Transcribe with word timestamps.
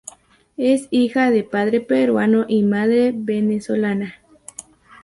Es 0.57 0.87
hija 0.89 1.29
de 1.29 1.43
padre 1.43 1.79
peruano 1.79 2.45
y 2.47 2.63
madre 2.63 3.13
venezolana. 3.15 4.15